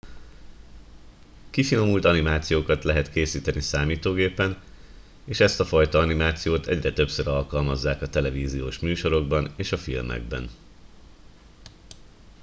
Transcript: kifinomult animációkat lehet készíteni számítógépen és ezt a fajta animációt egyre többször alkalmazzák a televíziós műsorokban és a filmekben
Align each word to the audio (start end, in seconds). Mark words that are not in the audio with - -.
kifinomult 1.49 2.05
animációkat 2.05 2.83
lehet 2.83 3.09
készíteni 3.11 3.61
számítógépen 3.61 4.61
és 5.25 5.39
ezt 5.39 5.59
a 5.59 5.65
fajta 5.65 5.99
animációt 5.99 6.67
egyre 6.67 6.93
többször 6.93 7.27
alkalmazzák 7.27 8.01
a 8.01 8.09
televíziós 8.09 8.79
műsorokban 8.79 9.53
és 9.55 9.71
a 9.71 9.77
filmekben 9.77 10.49